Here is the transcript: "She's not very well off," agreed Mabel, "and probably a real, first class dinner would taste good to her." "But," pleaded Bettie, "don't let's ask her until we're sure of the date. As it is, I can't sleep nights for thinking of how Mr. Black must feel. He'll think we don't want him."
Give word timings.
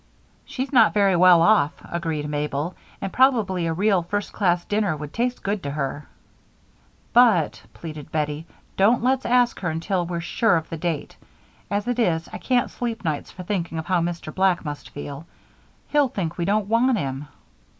"She's 0.45 0.73
not 0.73 0.95
very 0.95 1.15
well 1.15 1.43
off," 1.43 1.73
agreed 1.85 2.27
Mabel, 2.27 2.75
"and 3.01 3.13
probably 3.13 3.67
a 3.67 3.73
real, 3.73 4.01
first 4.01 4.33
class 4.33 4.65
dinner 4.65 4.97
would 4.97 5.13
taste 5.13 5.43
good 5.43 5.61
to 5.61 5.69
her." 5.69 6.07
"But," 7.13 7.61
pleaded 7.75 8.11
Bettie, 8.11 8.47
"don't 8.75 9.03
let's 9.03 9.27
ask 9.27 9.59
her 9.59 9.69
until 9.69 10.07
we're 10.07 10.19
sure 10.19 10.57
of 10.57 10.69
the 10.69 10.77
date. 10.77 11.17
As 11.69 11.87
it 11.87 11.99
is, 11.99 12.27
I 12.33 12.39
can't 12.39 12.71
sleep 12.71 13.03
nights 13.05 13.29
for 13.29 13.43
thinking 13.43 13.77
of 13.77 13.85
how 13.85 14.01
Mr. 14.01 14.33
Black 14.33 14.65
must 14.65 14.89
feel. 14.89 15.27
He'll 15.89 16.07
think 16.09 16.35
we 16.35 16.45
don't 16.45 16.65
want 16.65 16.97
him." 16.97 17.27